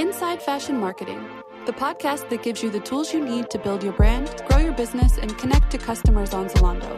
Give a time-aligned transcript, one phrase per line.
[0.00, 1.22] Inside Fashion Marketing,
[1.66, 4.72] the podcast that gives you the tools you need to build your brand, grow your
[4.72, 6.90] business, and connect to customers on Zalando.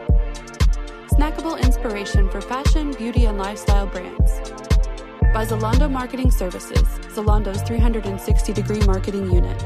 [1.09, 4.31] Snackable inspiration for fashion, beauty, and lifestyle brands.
[5.35, 9.61] By Zalando Marketing Services, Zalando's 360 degree marketing unit.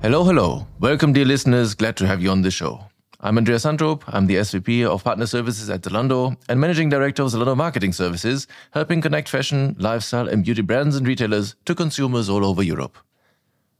[0.00, 0.68] Hello, hello.
[0.78, 1.74] Welcome, dear listeners.
[1.74, 2.84] Glad to have you on the show.
[3.20, 4.04] I'm Andreas Sandrup.
[4.06, 8.46] I'm the SVP of Partner Services at Zalando and Managing Director of Zalando Marketing Services,
[8.70, 12.96] helping connect fashion, lifestyle, and beauty brands and retailers to consumers all over Europe.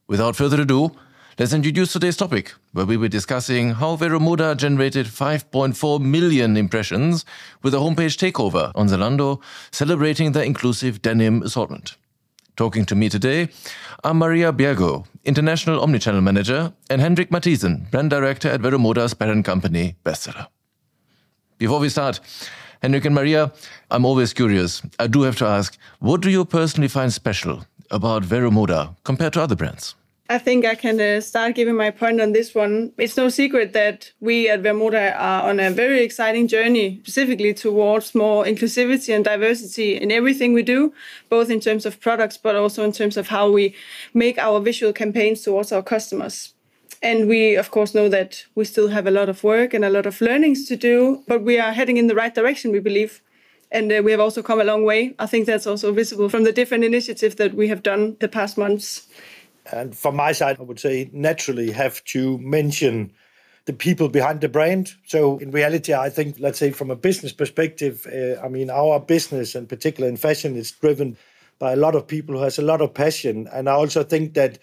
[0.08, 0.90] Without further ado,
[1.38, 7.24] let's introduce today's topic, where we were discussing how Vero Moda generated 5.4 million impressions
[7.62, 11.96] with a homepage takeover on Zalando, celebrating their inclusive denim assortment.
[12.58, 13.50] Talking to me today
[14.02, 19.44] are Maria Bjergo, International Omnichannel Manager, and Hendrik Mathisen, Brand Director at Vero Moda's parent
[19.44, 20.48] company, Bestseller.
[21.58, 22.18] Before we start,
[22.82, 23.52] Hendrik and Maria,
[23.92, 24.82] I'm always curious.
[24.98, 29.34] I do have to ask, what do you personally find special about Vero Moda compared
[29.34, 29.94] to other brands?
[30.30, 32.92] I think I can uh, start giving my point on this one.
[32.98, 38.14] It's no secret that we at Vero are on a very exciting journey, specifically towards
[38.14, 40.92] more inclusivity and diversity in everything we do,
[41.30, 43.74] both in terms of products, but also in terms of how we
[44.12, 46.52] make our visual campaigns towards our customers.
[47.02, 49.90] And we, of course, know that we still have a lot of work and a
[49.90, 53.22] lot of learnings to do, but we are heading in the right direction, we believe.
[53.70, 55.14] And uh, we have also come a long way.
[55.18, 58.58] I think that's also visible from the different initiatives that we have done the past
[58.58, 59.06] months.
[59.72, 63.12] And from my side, I would say naturally have to mention
[63.66, 64.94] the people behind the brand.
[65.06, 68.98] So in reality, I think, let's say from a business perspective, uh, I mean, our
[68.98, 71.18] business and particularly in fashion is driven
[71.58, 73.46] by a lot of people who has a lot of passion.
[73.52, 74.58] And I also think that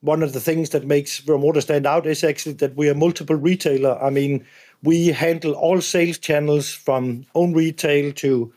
[0.00, 3.36] one of the things that makes Vero stand out is actually that we are multiple
[3.36, 4.02] retailer.
[4.02, 4.44] I mean,
[4.82, 8.52] we handle all sales channels from own retail to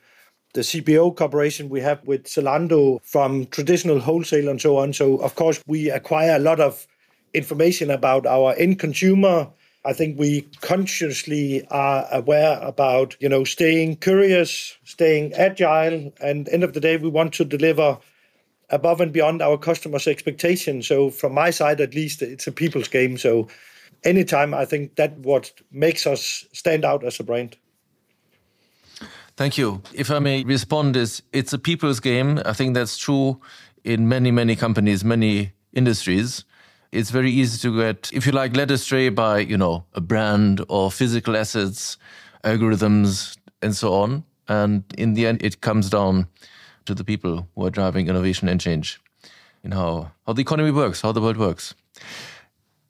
[0.54, 4.94] the CPO cooperation we have with Zalando from traditional wholesale and so on.
[4.94, 6.88] So, of course, we acquire a lot of
[7.34, 9.50] information about our end consumer.
[9.86, 16.64] I think we consciously are aware about, you know, staying curious, staying agile, and end
[16.64, 17.98] of the day, we want to deliver
[18.70, 20.88] above and beyond our customers' expectations.
[20.88, 23.18] So, from my side, at least, it's a people's game.
[23.18, 23.48] So,
[24.04, 27.58] anytime, I think that what makes us stand out as a brand.
[29.36, 29.82] Thank you.
[29.94, 32.40] If I may respond, is it's a people's game.
[32.46, 33.42] I think that's true
[33.84, 36.46] in many, many companies, many industries.
[36.92, 40.64] It's very easy to get, if you like, led astray by, you know, a brand
[40.70, 41.98] or physical assets,
[42.44, 44.24] algorithms, and so on.
[44.48, 46.28] And in the end, it comes down
[46.86, 49.02] to the people who are driving innovation and change
[49.64, 51.74] in how, how the economy works, how the world works.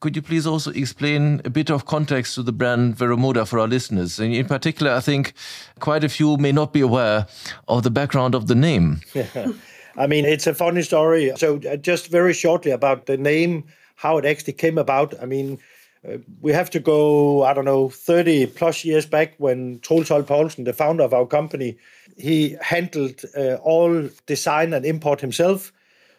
[0.04, 3.58] Could you please also explain a bit of context to the brand Vero Moda for
[3.58, 4.20] our listeners?
[4.20, 5.32] And in particular, I think
[5.80, 7.26] quite a few may not be aware
[7.70, 9.00] of the background of the name.
[9.96, 11.32] I mean, it's a funny story.
[11.38, 13.64] So, uh, just very shortly about the name,
[13.96, 15.14] how it actually came about.
[15.22, 15.58] I mean,
[16.06, 20.26] uh, we have to go, I don't know, 30 plus years back when Troels Holch
[20.26, 21.78] Povlsen, the founder of our company,
[22.18, 25.72] he handled uh, all design and import himself.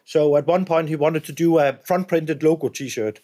[0.05, 3.21] So at one point, he wanted to do a front printed logo t shirt.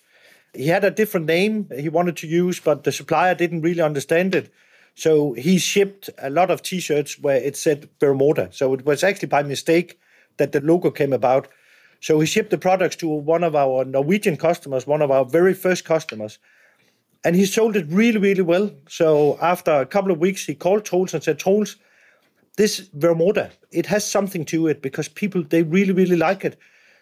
[0.54, 4.36] He had a different name he wanted to use, but the supplier didn't really understand
[4.36, 4.52] it.
[4.96, 8.54] So he shipped a lot of T-shirts where it said Vero Moda.
[8.54, 10.00] So it was actually by mistake
[10.38, 11.48] that the logo came about.
[12.02, 15.54] So he shipped the products to one of our Norwegian customers, one of our very
[15.54, 16.40] first customers,
[17.24, 18.72] and he sold it really, really well.
[18.90, 21.76] So after a couple of weeks, he called Troels and said, "Troels,
[22.58, 26.58] this Vero Moda, it has something to it because people they really, really like it."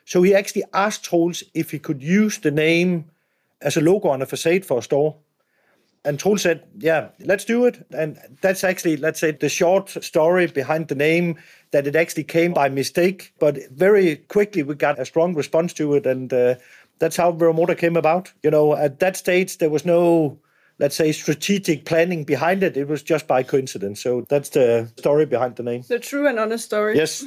[0.06, 3.06] So he actually asked Troels if he could use the name
[3.62, 5.16] as a logo on a facade for a store.
[6.06, 7.86] And Troels said, yeah, let's do it.
[7.92, 11.38] And that's actually, let's say, the short story behind the name,
[11.72, 13.34] that it actually came by mistake.
[13.38, 16.06] But very quickly, we got a strong response to it.
[16.06, 16.56] And uh,
[17.00, 18.32] that's how Vero Moda came about.
[18.44, 20.40] You know, at that stage, there was no,
[20.80, 22.78] let's say, strategic planning behind it.
[22.78, 24.02] It was just by coincidence.
[24.02, 25.84] So that's the story behind the name.
[25.86, 26.96] The true and honest story.
[26.96, 27.26] Yes.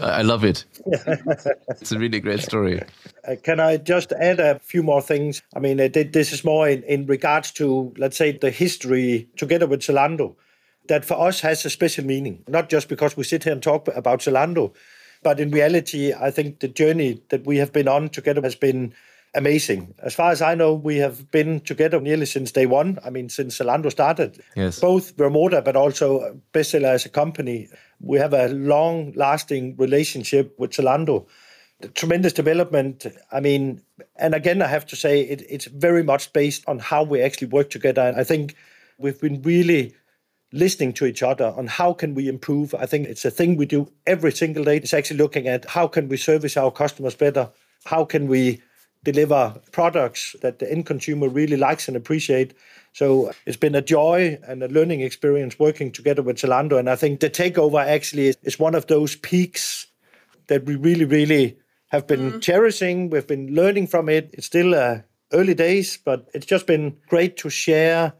[0.00, 0.64] I love it.
[0.86, 2.82] it's a really great story.
[3.26, 5.42] Uh, can I just add a few more things?
[5.54, 9.66] I mean, uh, this is more in, in regards to, let's say, the history together
[9.66, 10.36] with Zalando,
[10.88, 13.88] that for us has a special meaning, not just because we sit here and talk
[13.94, 14.72] about Zalando,
[15.22, 18.94] but in reality, I think the journey that we have been on together has been
[19.34, 19.94] amazing.
[19.98, 22.98] As far as I know, we have been together nearly since day one.
[23.04, 24.42] I mean, since Zalando started.
[24.56, 24.80] Yes.
[24.80, 27.68] Both Vero Moda, but also Bestseller as a company.
[28.00, 31.26] We have a long lasting relationship with Zalando.
[31.80, 33.06] The tremendous development.
[33.32, 33.82] I mean,
[34.16, 37.48] and again, I have to say it, it's very much based on how we actually
[37.48, 38.02] work together.
[38.02, 38.54] And I think
[38.98, 39.94] we've been really
[40.52, 42.74] listening to each other on how can we improve.
[42.74, 44.76] I think it's a thing we do every single day.
[44.76, 47.50] It's actually looking at how can we service our customers better?
[47.84, 48.62] How can we
[49.04, 52.54] deliver products that the end consumer really likes and appreciate?
[52.92, 56.78] So it's been a joy and a learning experience working together with Zalando.
[56.78, 59.86] And I think the takeover actually is one of those peaks
[60.48, 61.58] that we really, really
[61.88, 62.42] have been mm.
[62.42, 63.10] cherishing.
[63.10, 64.30] We've been learning from it.
[64.32, 65.00] It's still uh,
[65.32, 68.14] early days, but it's just been great to share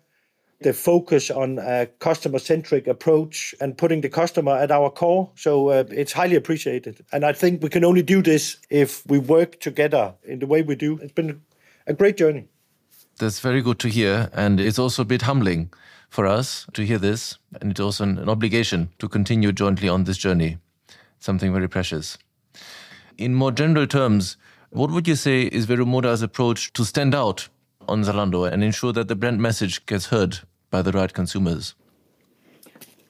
[0.61, 5.31] the focus on a customer centric approach and putting the customer at our core.
[5.37, 7.05] So uh, it's highly appreciated.
[7.13, 10.63] And I think we can only do this if we work together in the way
[10.63, 10.99] we do.
[10.99, 11.41] It's been
[11.87, 12.49] a great journey.
[13.19, 14.31] That's very good to hear.
[14.33, 15.73] And it's also a bit humbling
[16.09, 17.39] for us to hear this.
[17.61, 20.59] And it's also an, an obligation to continue jointly on this journey.
[21.21, 22.19] Something very precious.
[23.17, 24.37] In more general terms,
[24.71, 27.49] what would you say is Vero Moda's approach to stand out
[27.89, 30.41] on Zalando and ensure that the brand message gets heard
[30.71, 31.75] by the right consumers?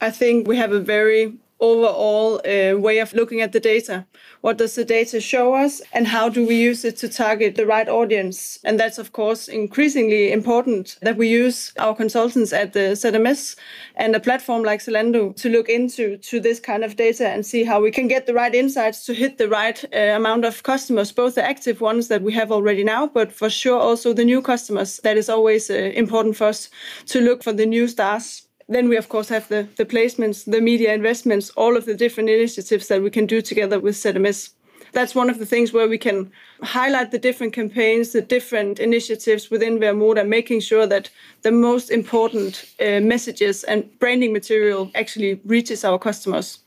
[0.01, 4.07] I think we have a very overall uh, way of looking at the data.
[4.41, 7.67] What does the data show us, and how do we use it to target the
[7.67, 8.59] right audience?
[8.65, 13.57] And that's, of course, increasingly important that we use our consultants at the ZMS
[13.97, 17.65] and a platform like Zalando to look into to this kind of data and see
[17.65, 21.11] how we can get the right insights to hit the right uh, amount of customers,
[21.11, 24.41] both the active ones that we have already now, but for sure also the new
[24.41, 24.99] customers.
[25.03, 26.71] That is always uh, important for us
[27.07, 30.61] to look for the new stars then we of course have the, the placements, the
[30.61, 34.51] media investments, all of the different initiatives that we can do together with ZMS.
[34.93, 36.31] That's one of the things where we can
[36.63, 41.11] highlight the different campaigns, the different initiatives within Vero Moda, making sure that
[41.43, 46.61] the most important uh, messages and branding material actually reaches our customers.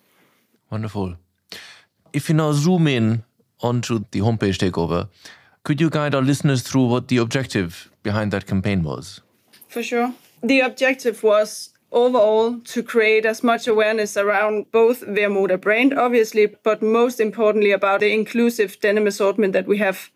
[0.70, 1.16] Wonderful.
[2.14, 3.24] If you now zoom in
[3.62, 5.10] onto the homepage takeover,
[5.64, 9.22] could you guide our listeners through what the objective behind that campaign was?
[9.68, 10.14] For sure.
[10.44, 16.48] The objective was overall to create as much awareness around both Vero Moda brand, obviously,
[16.64, 20.10] but most importantly about the inclusive denim assortment that we have.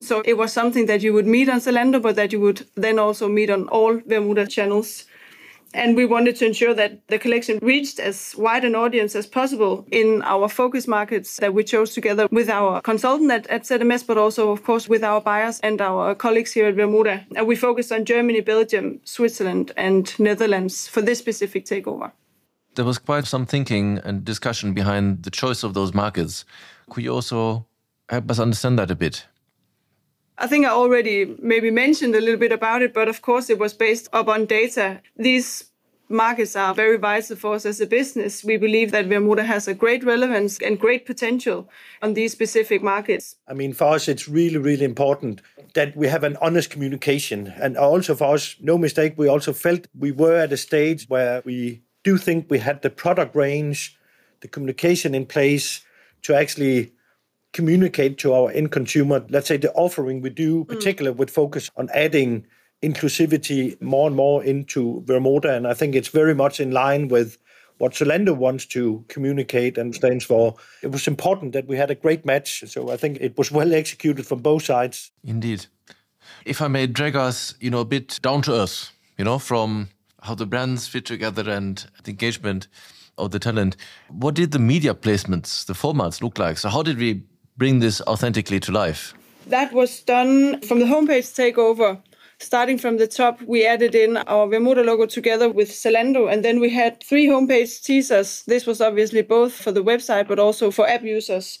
[0.00, 2.98] So it was something that you would meet on Zalando, but that you would then
[2.98, 5.06] also meet on all Vero Moda channels.
[5.74, 9.86] And we wanted to ensure that the collection reached as wide an audience as possible
[9.90, 14.18] in our focus markets that we chose together with our consultant at, at ZMS, but
[14.18, 17.24] also, of course, with our buyers and our colleagues here at Vero Moda.
[17.36, 22.12] And we focused on Germany, Belgium, Switzerland, and Netherlands for this specific takeover.
[22.74, 26.44] There was quite some thinking and discussion behind the choice of those markets.
[26.90, 27.66] Could you also
[28.08, 29.26] help us understand that a bit?
[30.38, 33.58] I think I already maybe mentioned a little bit about it, but of course it
[33.58, 35.00] was based upon data.
[35.16, 35.72] These
[36.08, 38.44] markets are very vital for us as a business.
[38.44, 41.68] We believe that Vero Moda has a great relevance and great potential
[42.02, 43.36] on these specific markets.
[43.48, 45.42] I mean, for us, it's really, really important
[45.74, 47.52] that we have an honest communication.
[47.60, 51.42] And also for us, no mistake, we also felt we were at a stage where
[51.44, 53.96] we do think we had the product range,
[54.40, 55.84] the communication in place
[56.22, 56.92] to actually
[57.52, 60.68] communicate to our end consumer, let's say the offering we do, mm.
[60.68, 61.18] particularly mm.
[61.18, 62.46] with focus on adding
[62.82, 65.56] inclusivity more and more into Vero Moda.
[65.56, 67.38] And I think it's very much in line with
[67.78, 70.54] what Zalando wants to communicate and stands for.
[70.82, 72.64] It was important that we had a great match.
[72.66, 75.10] So I think it was well executed from both sides.
[75.24, 75.66] Indeed.
[76.44, 79.88] If I may drag us, you know, a bit down to earth, you know, from
[80.22, 82.68] how the brands fit together and the engagement
[83.18, 83.76] of the talent.
[84.08, 86.58] What did the media placements, the formats look like?
[86.58, 87.24] So how did we
[87.56, 89.14] bring this authentically to life?
[89.46, 92.00] That was done from the homepage takeover.
[92.38, 96.44] Starting from the top, we added in our Vero Moda logo together with Zalando, and
[96.44, 98.42] then we had three homepage teasers.
[98.46, 101.60] This was obviously both for the website but also for app users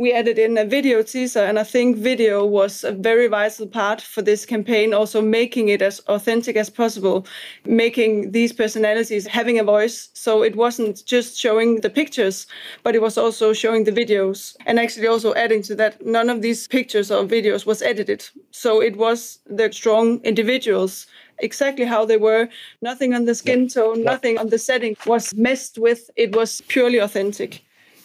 [0.00, 4.00] we added in a video teaser, and I think video was a very vital part
[4.00, 7.26] for this campaign, also making it as authentic as possible,
[7.66, 10.08] making these personalities having a voice.
[10.14, 12.46] So it wasn't just showing the pictures,
[12.82, 14.56] but it was also showing the videos.
[14.64, 18.26] And actually, also adding to that, none of these pictures or videos was edited.
[18.52, 21.06] So it was the strong individuals
[21.40, 22.48] exactly how they were.
[22.80, 26.10] Nothing on the skin tone, nothing on the setting was messed with.
[26.16, 27.62] It was purely authentic.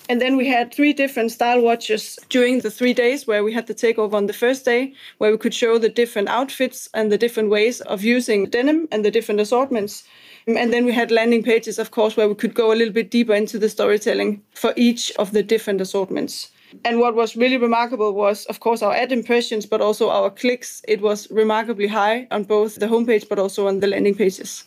[0.07, 3.65] And then we had three different style watches during the three days where we had
[3.65, 7.17] the takeover on the first day, where we could show the different outfits and the
[7.17, 10.03] different ways of using denim and the different assortments.
[10.47, 12.93] Mm, and then we had landing pages, of course, where we could go a little
[12.93, 16.51] bit deeper into the storytelling for each of the different assortments.
[16.83, 20.81] And what was really remarkable was, of course, our ad impressions, but also our clicks.
[20.88, 24.65] It was remarkably high on both the homepage, but also on the landing pages.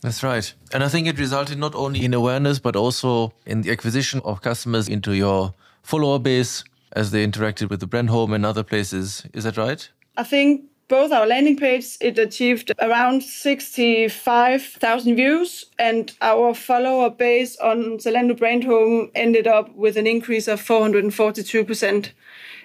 [0.00, 0.52] That's right.
[0.72, 4.40] And I think it resulted not only in awareness, but also in the acquisition of
[4.40, 9.26] customers into your follower base as they interacted with the brand home and other places.
[9.34, 9.88] Is that right?
[10.16, 17.56] I think both our landing page, it achieved around 65,000 views, and our follower base
[17.58, 22.10] on Zalando Brand Home ended up with an increase of 442%.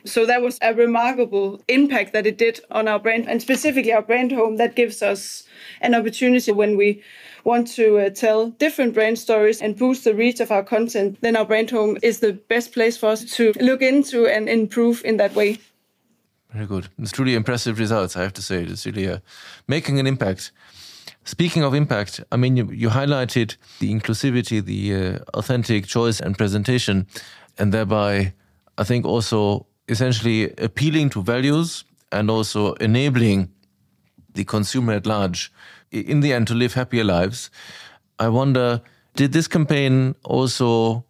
[0.05, 4.01] So that was a remarkable impact that it did on our brand, and specifically our
[4.01, 4.57] brand home.
[4.57, 5.43] That gives us
[5.79, 7.03] an opportunity when we
[7.43, 11.19] want to uh, tell different brand stories and boost the reach of our content.
[11.21, 15.05] Then our brand home is the best place for us to look into and improve
[15.05, 15.59] in that way.
[16.55, 16.87] Very good.
[16.97, 18.63] It's truly impressive results, I have to say.
[18.63, 19.17] It's really uh,
[19.67, 20.53] making an impact.
[21.25, 26.37] Speaking of impact, I mean, you, you highlighted the inclusivity, the uh, authentic choice and
[26.37, 27.07] presentation,
[27.57, 28.33] and thereby,
[28.77, 31.83] I think also essentially appealing to values
[32.13, 33.51] and also enabling
[34.33, 35.51] the consumer at large,
[35.91, 37.51] in the end, to live happier lives.
[38.17, 38.81] I wonder,
[39.17, 41.03] did this campaign also,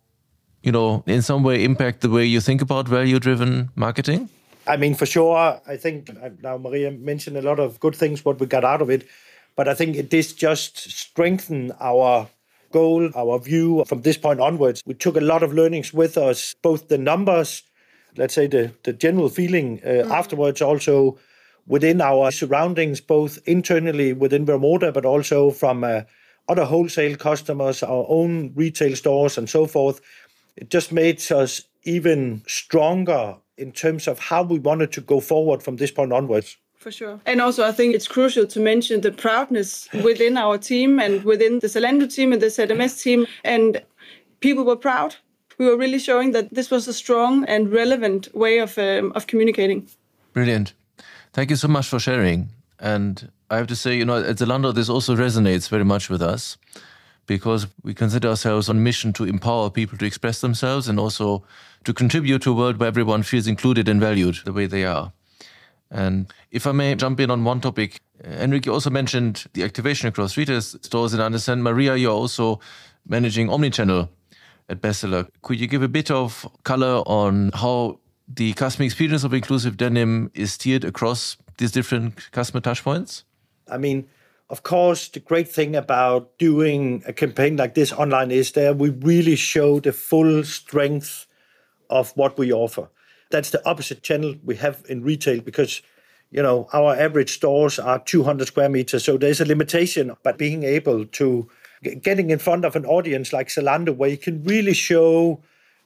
[0.63, 4.29] you know, in some way impact the way you think about value driven marketing?
[4.67, 8.25] I mean, for sure, I think uh, now Maria mentioned a lot of good things,
[8.25, 9.07] what we got out of it.
[9.55, 12.27] But I think it did just strengthen our
[12.71, 14.81] goal, our view from this point onwards.
[14.85, 17.63] We took a lot of learnings with us, both the numbers,
[18.17, 20.11] let's say the, the general feeling uh, mm.
[20.11, 21.17] afterwards, also
[21.67, 26.01] within our surroundings, both internally within Vero Moda, but also from uh,
[26.49, 30.01] other wholesale customers, our own retail stores, and so forth.
[30.57, 35.63] It just made us even stronger in terms of how we wanted to go forward
[35.63, 36.57] from this point onwards.
[36.77, 37.19] For sure.
[37.25, 41.59] And also, I think it's crucial to mention the proudness within our team and within
[41.59, 43.25] the Zalando team and the ZMS team.
[43.43, 43.81] And
[44.39, 45.15] people were proud.
[45.57, 49.25] We were really showing that this was a strong and relevant way of, um, of
[49.27, 49.87] communicating.
[50.33, 50.73] Brilliant.
[51.33, 52.49] Thank you so much for sharing.
[52.79, 56.21] And I have to say, you know, at Zalando, this also resonates very much with
[56.21, 56.57] us
[57.27, 61.43] because we consider ourselves on a mission to empower people to express themselves and also
[61.83, 65.11] to contribute to a world where everyone feels included and valued the way they are.
[65.91, 70.07] And if I may jump in on one topic, uh, Hendrik also mentioned the activation
[70.07, 72.59] across retail stores, and I understand, Maria, you're also
[73.07, 74.09] managing omnichannel
[74.67, 75.29] at Bestseller.
[75.41, 80.31] Could you give a bit of color on how the customer experience of inclusive denim
[80.33, 83.23] is steered across these different customer touchpoints?
[83.69, 84.07] I mean,
[84.49, 88.89] of course, the great thing about doing a campaign like this online is that we
[88.89, 91.25] really show the full strength
[91.89, 92.89] of what we offer.
[93.31, 95.81] That's the opposite channel we have in retail because
[96.29, 100.15] you know our average stores are 200 square meters, so there's a limitation.
[100.21, 101.49] But being able to
[102.01, 105.41] getting in front of an audience like Zalando, where you can really show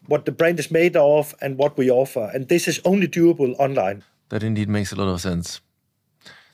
[0.08, 3.56] what the brand is made of and what we offer, and this is only doable
[3.58, 4.04] online.
[4.30, 5.62] That indeed makes a lot of sense.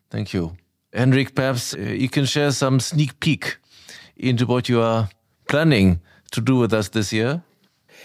[0.10, 0.56] Thank you.
[0.96, 3.58] Henrik, perhaps uh, you can share some sneak peek
[4.16, 5.10] into what you are
[5.48, 6.00] planning
[6.32, 7.44] to do with us this year.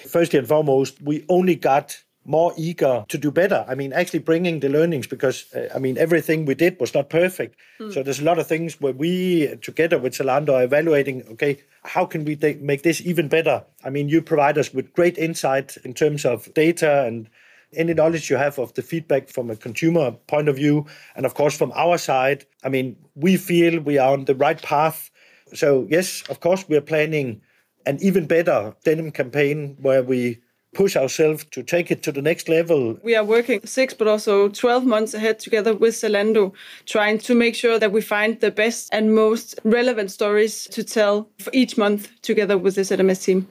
[0.09, 3.65] First and foremost, we only got more eager to do better.
[3.67, 7.09] I mean, actually bringing the learnings because, uh, I mean, everything we did was not
[7.09, 7.57] perfect.
[7.81, 7.95] Mm.
[7.95, 12.05] So there's a lot of things where we, together with Zalando, are evaluating, okay, how
[12.05, 13.65] can we make this even better?
[13.85, 17.29] I mean, you provide us with great insight in terms of data and
[17.75, 20.87] any knowledge you have of the feedback from a consumer point of view.
[21.15, 24.61] And of course, from our side, I mean, we feel we are on the right
[24.61, 25.11] path.
[25.55, 27.41] So, yes, of course, we are planning
[27.87, 30.39] an even better denim campaign where we
[30.75, 32.99] push ourselves to take it to the next level.
[33.03, 36.53] We are working six, but also 12 months ahead together with Zalando,
[36.87, 41.29] trying to make sure that we find the best and most relevant stories to tell
[41.39, 43.49] for each month together with the ZMS team.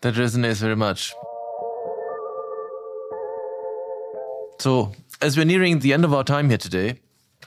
[0.00, 1.14] That resonates very much.
[4.60, 7.00] So, as we're nearing the end of our time here today,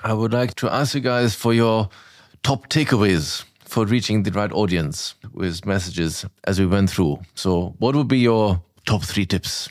[0.04, 1.90] I would like to ask you guys for your
[2.42, 7.20] top takeaways for reaching the right audience with messages as we went through.
[7.36, 9.70] So, what would be your top three tips?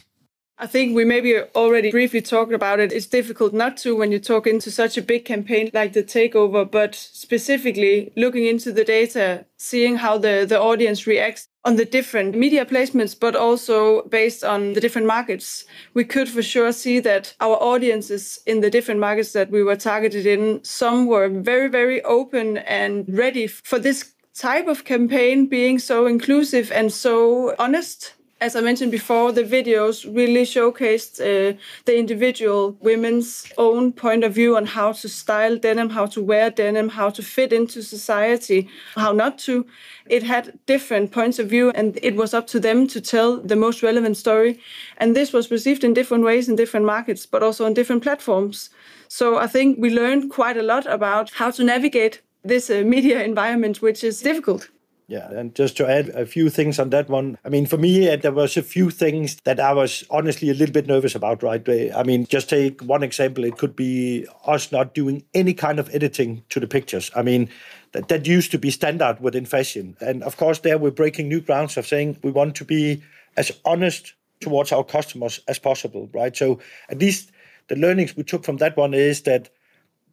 [0.57, 2.93] I think we maybe already briefly talked about it.
[2.93, 6.71] It's difficult not to when you talk into such a big campaign like the takeover,
[6.71, 12.35] but specifically looking into the data, seeing how the, the audience reacts on the different
[12.35, 15.65] media placements, but also based on the different markets.
[15.95, 19.77] We could for sure see that our audiences in the different markets that we were
[19.77, 25.79] targeted in, some were very, very open and ready for this type of campaign being
[25.79, 31.97] so inclusive and so honest as I mentioned before, the videos really showcased uh, the
[31.97, 36.89] individual women's own point of view on how to style denim, how to wear denim,
[36.89, 39.65] how to fit into society, how not to.
[40.07, 43.55] It had different points of view, and it was up to them to tell the
[43.55, 44.59] most relevant story.
[44.99, 48.71] And this was received in different ways in different markets, but also on different platforms.
[49.07, 53.23] So I think we learned quite a lot about how to navigate this uh, media
[53.23, 54.69] environment, which is difficult.
[55.13, 58.09] Yeah, and just to add a few things on that one, I mean, for me,
[58.09, 61.43] uh, there was a few things that I was honestly a little bit nervous about,
[61.43, 61.63] right?
[61.95, 63.45] I mean, just take one example.
[63.45, 67.11] It could be us not doing any kind of editing to the pictures.
[67.15, 67.51] I mean,
[67.93, 69.99] that, that used to be standard within fashion.
[70.01, 73.03] And of course, there we're breaking new grounds of saying we want to be
[73.37, 76.35] as honest towards our customers as possible, right?
[76.35, 77.33] So at least
[77.69, 79.51] the learnings we took from that one is that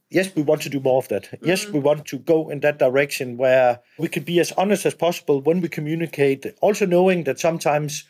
[0.09, 1.23] yes, we want to do more of that.
[1.23, 1.47] Mm-hmm.
[1.47, 4.93] Yes, we want to go in that direction where we can be as honest as
[4.93, 8.03] possible when we communicate, also knowing that sometimes,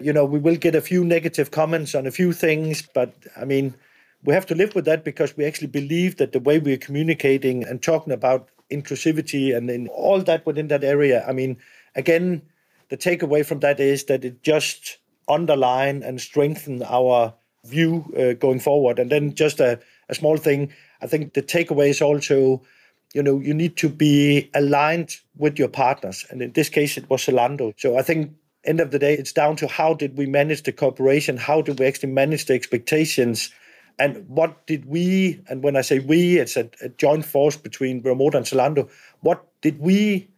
[0.00, 3.44] you know, we will get a few negative comments on a few things, but I
[3.44, 3.74] mean,
[4.24, 7.64] we have to live with that because we actually believe that the way we're communicating
[7.64, 11.56] and talking about inclusivity and in all that within that area, I mean,
[11.94, 12.42] again,
[12.90, 17.32] the takeaway from that is that it just underline and strengthen our
[17.64, 18.98] view uh, going forward.
[18.98, 19.78] And then just a,
[20.10, 22.62] a small thing, I think the takeaway is also,
[23.14, 26.26] you know, you need to be aligned with your partners.
[26.30, 27.72] And in this case, it was Zalando.
[27.78, 28.32] So I think
[28.64, 31.36] end of the day, it's down to how did we manage the cooperation?
[31.36, 33.50] How did we actually manage the expectations?
[33.98, 38.02] And what did we, and when I say we, it's a, a joint force between
[38.02, 38.90] Vero Moda and Zalando,
[39.20, 40.28] what did we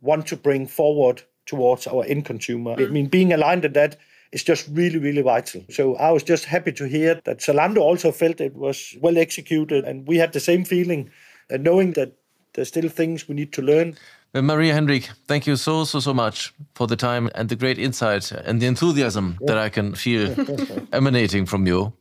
[0.00, 2.74] want to bring forward towards our end consumer?
[2.78, 3.96] I mean, being aligned in that
[4.32, 5.62] is just really, really vital.
[5.70, 9.84] So I was just happy to hear that Zalando also felt it was well executed,
[9.84, 11.10] and we had the same feeling,
[11.50, 12.16] and knowing that
[12.54, 13.96] there's still things we need to learn.
[14.32, 17.78] Well, Maria Hendrik, thank you so, so, so much for the time and the great
[17.78, 19.46] insight and the enthusiasm yeah.
[19.48, 20.34] that I can feel
[20.92, 21.92] emanating from you.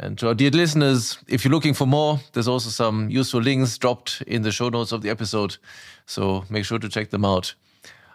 [0.00, 3.76] And to our dear listeners, if you're looking for more, there's also some useful links
[3.76, 5.58] dropped in the show notes of the episode.
[6.06, 7.54] So make sure to check them out.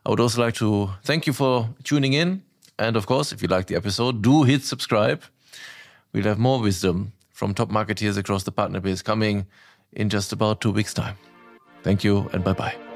[0.05, 2.41] I would also like to thank you for tuning in
[2.79, 5.23] and of course, if you like the episode, do hit subscribe.
[6.11, 9.47] We'll have more wisdom from top marketeers across the partner base coming
[9.91, 11.17] in just about two weeks' time.
[11.83, 12.92] Thank you and bye bye.